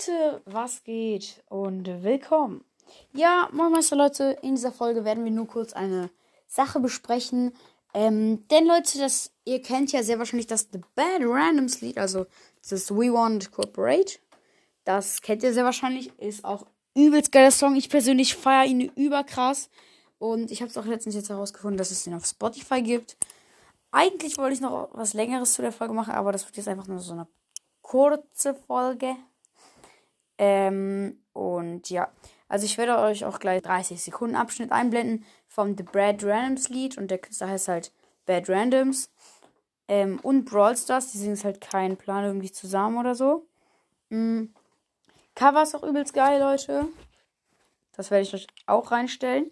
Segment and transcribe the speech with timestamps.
[0.00, 2.64] Leute, was geht und willkommen.
[3.12, 6.08] Ja, moin Meister Leute, in dieser Folge werden wir nur kurz eine
[6.46, 7.52] Sache besprechen.
[7.92, 12.24] Ähm, denn Leute, das, ihr kennt ja sehr wahrscheinlich das The Bad Randoms Lied, also
[12.66, 14.20] das We Want Cooperate.
[14.84, 17.76] Das kennt ihr sehr wahrscheinlich, ist auch übelst geiler Song.
[17.76, 19.68] Ich persönlich feiere ihn überkrass.
[20.18, 23.18] Und ich habe es auch letztens jetzt herausgefunden, dass es den auf Spotify gibt.
[23.90, 26.86] Eigentlich wollte ich noch was längeres zu der Folge machen, aber das wird jetzt einfach
[26.86, 27.28] nur so eine
[27.82, 29.14] kurze Folge.
[30.42, 32.10] Ähm, und ja,
[32.48, 36.96] also ich werde euch auch gleich 30 Sekunden Abschnitt einblenden vom The Bad Randoms Lied
[36.96, 37.92] und der Künstler heißt halt
[38.24, 39.10] Bad Randoms.
[39.86, 43.46] Ähm, und Brawl Stars, die sind jetzt halt kein Plan irgendwie zusammen oder so.
[44.08, 44.54] Mhm.
[45.34, 46.88] Cover ist auch übelst geil, Leute.
[47.92, 49.50] Das werde ich euch auch reinstellen.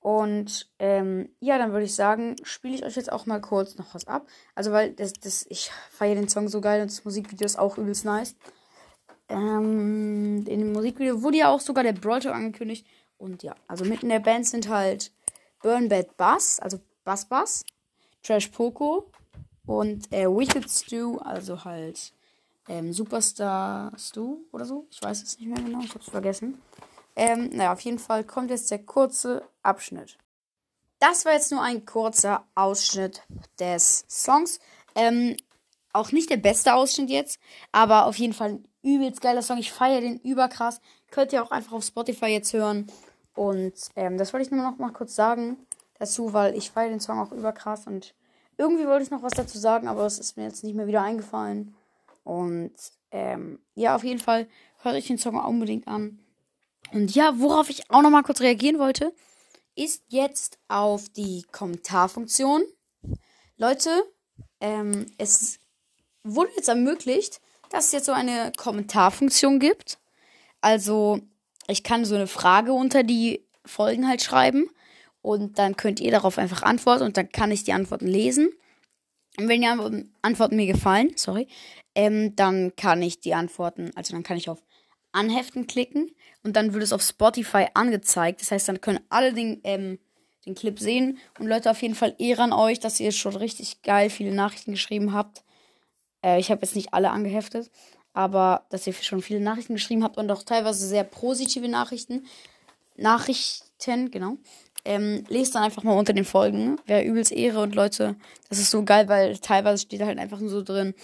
[0.00, 3.94] Und ähm, ja, dann würde ich sagen, spiele ich euch jetzt auch mal kurz noch
[3.94, 4.26] was ab.
[4.54, 7.78] Also, weil das, das, ich feiere den Song so geil und das Musikvideo ist auch
[7.78, 8.36] übelst nice.
[9.28, 12.86] Ähm, in dem Musikvideo wurde ja auch sogar der Brawl Talk angekündigt.
[13.18, 15.12] Und ja, also mitten in der Band sind halt
[15.62, 17.64] Burn Bad Bass, also Bass Bass,
[18.22, 19.10] Trash Poco
[19.66, 22.12] und äh, Wicked Stew, also halt
[22.68, 24.86] ähm, Superstar Stu oder so.
[24.90, 26.60] Ich weiß es nicht mehr genau, ich hab's vergessen.
[27.16, 30.16] Ähm, naja, auf jeden Fall kommt jetzt der kurze Abschnitt.
[31.00, 33.22] Das war jetzt nur ein kurzer Ausschnitt
[33.58, 34.60] des Songs.
[34.94, 35.36] Ähm,
[35.98, 37.38] auch nicht der beste Ausschnitt jetzt,
[37.72, 39.58] aber auf jeden Fall ein übelst geiler Song.
[39.58, 40.80] Ich feiere den überkrass.
[41.10, 42.86] Könnt ihr auch einfach auf Spotify jetzt hören.
[43.34, 45.56] Und ähm, das wollte ich nur noch mal kurz sagen
[45.98, 47.86] dazu, weil ich feiere den Song auch überkrass.
[47.86, 48.14] Und
[48.56, 51.02] irgendwie wollte ich noch was dazu sagen, aber es ist mir jetzt nicht mehr wieder
[51.02, 51.74] eingefallen.
[52.24, 52.74] Und
[53.10, 54.48] ähm, ja, auf jeden Fall
[54.82, 56.18] hört euch den Song unbedingt an.
[56.92, 59.14] Und ja, worauf ich auch noch mal kurz reagieren wollte,
[59.74, 62.62] ist jetzt auf die Kommentarfunktion.
[63.56, 63.90] Leute,
[64.60, 65.58] ähm, es
[66.34, 67.40] wurde jetzt ermöglicht,
[67.70, 69.98] dass es jetzt so eine Kommentarfunktion gibt.
[70.60, 71.20] Also,
[71.66, 74.70] ich kann so eine Frage unter die Folgen halt schreiben
[75.22, 78.50] und dann könnt ihr darauf einfach antworten und dann kann ich die Antworten lesen.
[79.38, 81.46] Und wenn die Antworten mir gefallen, sorry,
[81.94, 84.62] ähm, dann kann ich die Antworten, also dann kann ich auf
[85.12, 86.10] Anheften klicken
[86.42, 88.40] und dann wird es auf Spotify angezeigt.
[88.40, 89.98] Das heißt, dann können alle den, ähm,
[90.44, 91.18] den Clip sehen.
[91.38, 94.72] Und Leute, auf jeden Fall Ehre an euch, dass ihr schon richtig geil viele Nachrichten
[94.72, 95.42] geschrieben habt.
[96.22, 97.70] Äh, ich habe jetzt nicht alle angeheftet,
[98.12, 102.26] aber dass ihr schon viele Nachrichten geschrieben habt und auch teilweise sehr positive Nachrichten.
[102.96, 104.36] Nachrichten, genau.
[104.84, 106.78] Ähm, lest dann einfach mal unter den Folgen.
[106.86, 108.16] Wäre übelst Ehre und Leute,
[108.48, 110.94] das ist so geil, weil teilweise steht halt einfach nur so drin.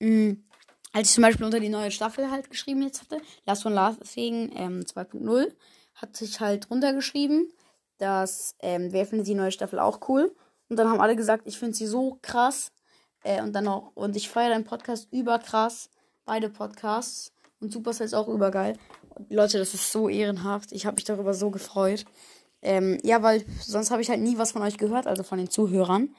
[0.00, 0.44] Mh, mm,
[0.92, 4.52] als ich zum Beispiel unter die neue Staffel halt geschrieben jetzt hatte, Last von Laughing
[4.54, 5.50] ähm, 2.0,
[5.94, 7.50] hat sich halt runtergeschrieben,
[7.98, 10.34] dass ähm, wer findet die neue Staffel auch cool.
[10.68, 12.72] Und dann haben alle gesagt, ich finde sie so krass.
[13.24, 15.90] Äh, und dann auch, und ich feiere deinen Podcast überkrass.
[16.24, 17.32] Beide Podcasts.
[17.60, 18.76] Und Supercell ist auch übergeil.
[19.14, 20.72] Und Leute, das ist so ehrenhaft.
[20.72, 22.04] Ich habe mich darüber so gefreut.
[22.62, 25.50] Ähm, ja, weil sonst habe ich halt nie was von euch gehört, also von den
[25.50, 26.14] Zuhörern.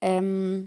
[0.00, 0.66] Ähm,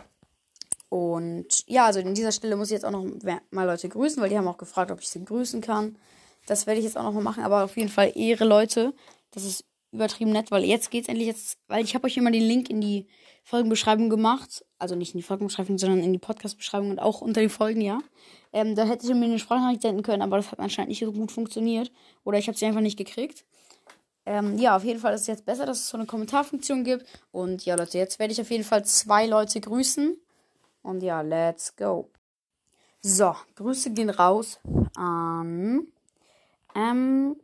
[0.89, 3.05] und ja, also in dieser Stelle muss ich jetzt auch noch
[3.51, 5.97] mal Leute grüßen, weil die haben auch gefragt, ob ich sie grüßen kann.
[6.45, 8.93] Das werde ich jetzt auch noch mal machen, aber auf jeden Fall Ehre, Leute.
[9.31, 12.43] Das ist übertrieben nett, weil jetzt geht's endlich jetzt, weil ich habe euch immer den
[12.43, 13.07] Link in die
[13.43, 14.65] Folgenbeschreibung gemacht.
[14.77, 17.99] Also nicht in die Folgenbeschreibung, sondern in die Podcast-Beschreibung und auch unter den Folgen, ja.
[18.53, 21.11] Ähm, da hätte ich mir eine Sprachnachricht senden können, aber das hat anscheinend nicht so
[21.11, 21.91] gut funktioniert.
[22.23, 23.45] Oder ich habe sie einfach nicht gekriegt.
[24.25, 27.05] Ähm, ja, auf jeden Fall ist es jetzt besser, dass es so eine Kommentarfunktion gibt.
[27.31, 30.17] Und ja, Leute, jetzt werde ich auf jeden Fall zwei Leute grüßen.
[30.81, 32.09] Und ja, let's go.
[33.01, 34.59] So, Grüße gehen raus
[34.95, 35.87] an.
[36.75, 37.37] Ähm,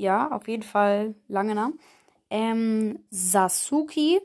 [0.00, 1.78] ja, auf jeden Fall lange Namen.
[2.30, 4.20] Ähm, Sasuki.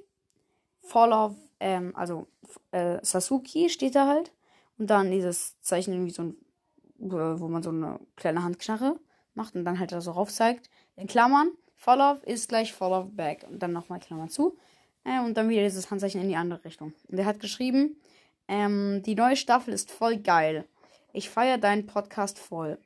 [0.82, 2.28] Fall of, ähm, also
[2.72, 4.32] äh, Sasuki steht da halt.
[4.78, 6.38] Und dann dieses Zeichen irgendwie so ein,
[6.98, 9.00] wo man so eine kleine Handknarre
[9.34, 10.70] macht und dann halt da so rauf zeigt.
[10.96, 13.46] In Klammern, Fall of ist gleich Fall of Back.
[13.50, 14.58] Und dann nochmal Klammern zu.
[15.04, 16.94] Äh, und dann wieder dieses Handzeichen in die andere Richtung.
[17.10, 17.98] Und er hat geschrieben,
[18.48, 20.66] ähm, die neue Staffel ist voll geil.
[21.12, 22.78] Ich feiere deinen Podcast voll.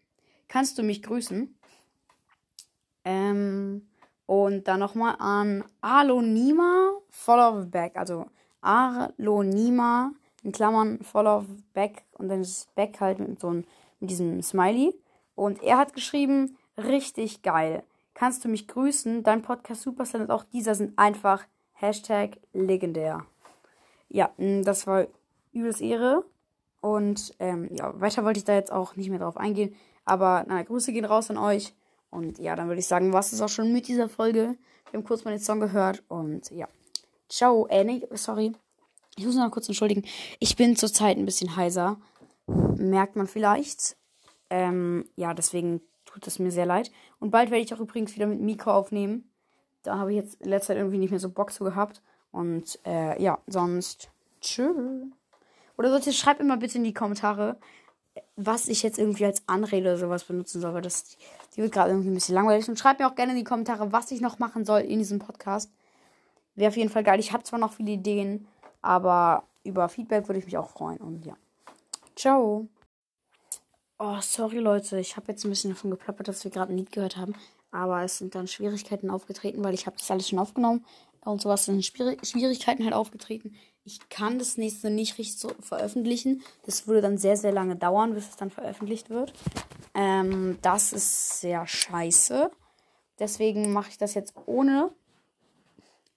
[0.47, 1.58] Kannst du mich grüßen?
[3.03, 3.87] Ähm,
[4.25, 7.97] und dann nochmal an Alonima Follow Back.
[7.97, 8.27] Also
[8.61, 10.11] Alonima
[10.43, 13.65] in Klammern Follow Back und dann ist Back halt mit so einem,
[13.99, 14.93] mit diesem Smiley.
[15.35, 17.83] Und er hat geschrieben, richtig geil.
[18.13, 19.23] Kannst du mich grüßen?
[19.23, 23.25] Dein Podcast Superstar und auch dieser sind einfach Hashtag legendär.
[24.09, 25.07] Ja, das war
[25.53, 26.25] übelst Ehre.
[26.81, 29.75] Und ähm, ja, weiter wollte ich da jetzt auch nicht mehr drauf eingehen.
[30.05, 31.73] Aber na, Grüße gehen raus an euch.
[32.09, 34.57] Und ja, dann würde ich sagen, was ist auch schon mit dieser Folge.
[34.91, 36.03] Wir haben kurz mal den Song gehört.
[36.07, 36.67] Und ja.
[37.27, 37.67] Ciao.
[37.67, 38.53] Äh, nee, sorry.
[39.15, 40.03] Ich muss noch kurz entschuldigen.
[40.39, 41.97] Ich bin zurzeit ein bisschen heiser.
[42.47, 43.97] Merkt man vielleicht.
[44.49, 46.91] Ähm, ja, deswegen tut es mir sehr leid.
[47.19, 49.29] Und bald werde ich auch übrigens wieder mit Miko aufnehmen.
[49.83, 52.01] Da habe ich jetzt in letzter Zeit irgendwie nicht mehr so Bock zu gehabt.
[52.31, 54.09] Und äh, ja, sonst
[54.41, 54.75] tschüss.
[55.77, 57.57] Oder Leute, schreibt immer bitte in die Kommentare,
[58.41, 61.17] was ich jetzt irgendwie als Anrede oder sowas benutzen soll, weil das
[61.55, 62.69] die wird gerade irgendwie ein bisschen langweilig.
[62.69, 65.19] Und schreibt mir auch gerne in die Kommentare, was ich noch machen soll in diesem
[65.19, 65.69] Podcast.
[66.55, 67.19] Wäre auf jeden Fall geil.
[67.19, 68.47] Ich habe zwar noch viele Ideen,
[68.81, 70.99] aber über Feedback würde ich mich auch freuen.
[70.99, 71.35] Und ja.
[72.15, 72.67] Ciao.
[73.97, 76.93] Oh, sorry Leute, ich habe jetzt ein bisschen davon geplappert, dass wir gerade ein Lied
[76.93, 77.35] gehört haben.
[77.71, 80.85] Aber es sind dann Schwierigkeiten aufgetreten, weil ich habe das alles schon aufgenommen
[81.25, 83.55] und sowas sind Schwierigkeiten halt aufgetreten.
[83.83, 86.43] Ich kann das nächste nicht richtig so veröffentlichen.
[86.65, 89.33] Das würde dann sehr, sehr lange dauern, bis es dann veröffentlicht wird.
[89.95, 92.51] Ähm, das ist sehr scheiße.
[93.19, 94.91] Deswegen mache ich das jetzt ohne.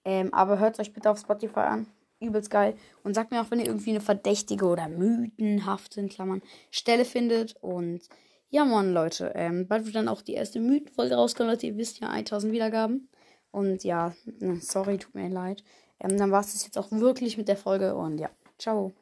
[0.05, 1.87] Ähm, aber hört euch bitte auf Spotify an.
[2.19, 2.75] Übelst geil.
[3.03, 6.41] Und sagt mir auch, wenn ihr irgendwie eine verdächtige oder mythenhafte, in Klammern,
[6.71, 7.55] Stelle findet.
[7.61, 8.01] Und
[8.49, 9.31] ja, Mann, Leute.
[9.35, 11.67] Ähm, bald wird dann auch die erste Mythenfolge rauskommen, Leute.
[11.67, 13.09] Ihr wisst ja, 1000 Wiedergaben.
[13.53, 14.13] Und ja,
[14.59, 15.63] sorry, tut mir leid.
[15.99, 18.93] Ähm, dann war es das jetzt auch wirklich mit der Folge und ja, ciao.